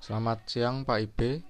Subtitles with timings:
[0.00, 1.44] Selamat siang Pak Ibe,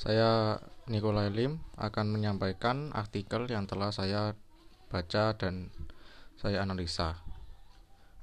[0.00, 0.56] saya
[0.88, 4.32] Nikolai Lim akan menyampaikan artikel yang telah saya
[4.88, 5.68] baca dan
[6.40, 7.20] saya analisa.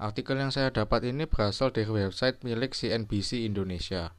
[0.01, 4.17] Artikel yang saya dapat ini berasal dari website milik CNBC Indonesia.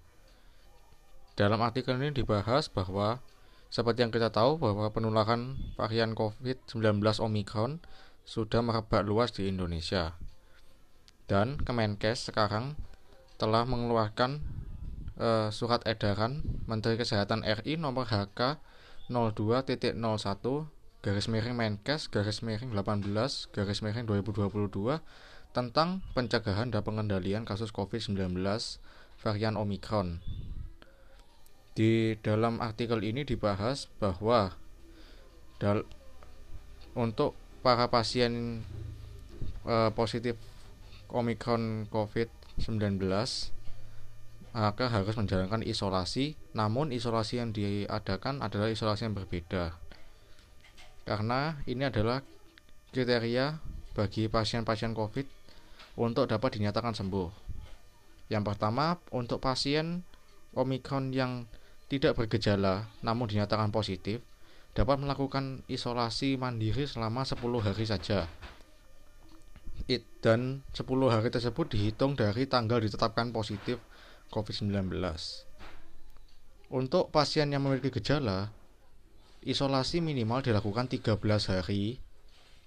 [1.35, 3.19] Dalam artikel ini dibahas bahwa
[3.67, 7.83] seperti yang kita tahu bahwa penularan varian COVID-19 Omicron
[8.23, 10.15] sudah merebak luas di Indonesia.
[11.27, 12.79] Dan Kemenkes sekarang
[13.43, 14.62] telah mengeluarkan
[15.23, 18.59] uh, surat edaran Menteri Kesehatan RI nomor HK
[19.07, 19.95] 02.01
[21.03, 24.99] garis miring Menkes garis miring 18 garis miring 2022
[25.55, 28.41] tentang pencegahan dan pengendalian kasus COVID-19
[29.21, 30.25] varian Omicron.
[31.73, 34.57] Di dalam artikel ini dibahas bahwa
[36.99, 38.65] untuk para pasien
[39.63, 40.35] uh, positif
[41.13, 42.99] Omicron COVID-19
[44.53, 49.77] maka harus menjalankan isolasi namun isolasi yang diadakan adalah isolasi yang berbeda
[51.03, 52.23] karena ini adalah
[52.95, 53.59] kriteria
[53.93, 55.27] bagi pasien-pasien COVID
[55.99, 57.29] untuk dapat dinyatakan sembuh.
[58.33, 60.07] Yang pertama, untuk pasien
[60.53, 61.49] Omikron yang
[61.89, 64.25] tidak bergejala namun dinyatakan positif
[64.73, 68.25] dapat melakukan isolasi mandiri selama 10 hari saja.
[69.89, 73.81] It, dan 10 hari tersebut dihitung dari tanggal ditetapkan positif
[74.33, 74.89] COVID-19.
[76.73, 78.49] Untuk pasien yang memiliki gejala,
[79.45, 81.21] isolasi minimal dilakukan 13
[81.53, 82.01] hari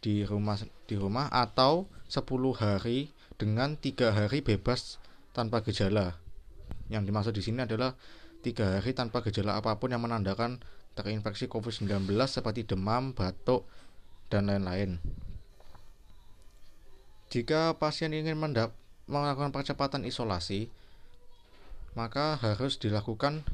[0.06, 2.22] di rumah di rumah atau 10
[2.54, 3.10] hari
[3.42, 5.02] dengan tiga hari bebas
[5.34, 6.22] tanpa gejala.
[6.94, 7.98] Yang dimaksud di sini adalah
[8.46, 10.62] tiga hari tanpa gejala apa pun yang menandakan
[10.94, 13.66] terinfeksi COVID-19 seperti demam, batuk,
[14.30, 15.02] dan lain-lain.
[17.34, 18.38] Jika pasien ingin
[19.10, 20.72] melakukan percepatan isolasi,
[21.96, 23.48] maka harus dilakukan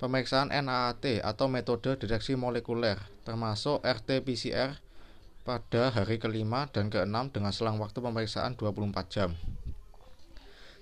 [0.00, 4.80] pemeriksaan NAAT atau metode deteksi molekuler termasuk RT-PCR
[5.46, 9.30] pada hari kelima dan keenam dengan selang waktu pemeriksaan 24 jam.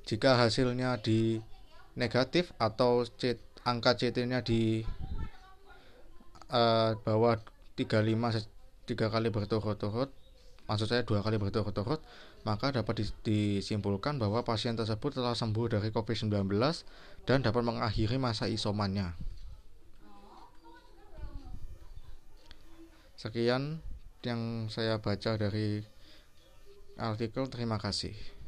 [0.09, 1.43] Jika hasilnya di
[1.99, 3.37] negatif atau C,
[3.67, 4.85] angka CT-nya di
[6.49, 7.37] uh, bawah
[7.77, 10.11] 35 tiga kali berturut-turut
[10.71, 11.99] maksud saya dua kali berturut-turut,
[12.47, 16.31] maka dapat disimpulkan bahwa pasien tersebut telah sembuh dari COVID-19
[17.27, 19.19] dan dapat mengakhiri masa isomannya.
[23.19, 23.83] Sekian
[24.23, 25.83] yang saya baca dari
[26.95, 27.51] artikel.
[27.51, 28.40] Terima kasih.